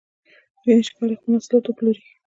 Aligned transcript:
دوی 0.63 0.73
نشي 0.77 0.91
کولای 0.97 1.17
خپل 1.19 1.29
محصولات 1.33 1.65
وپلوري 1.67 2.01